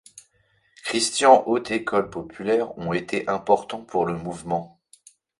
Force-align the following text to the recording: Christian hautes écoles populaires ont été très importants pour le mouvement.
Christian 0.83 1.43
hautes 1.45 1.69
écoles 1.69 2.09
populaires 2.09 2.75
ont 2.79 2.91
été 2.91 3.23
très 3.23 3.33
importants 3.35 3.83
pour 3.83 4.07
le 4.07 4.17
mouvement. 4.17 4.79